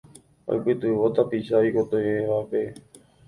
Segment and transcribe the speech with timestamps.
[0.53, 2.63] oipytyvõ tapicha oikotevẽvape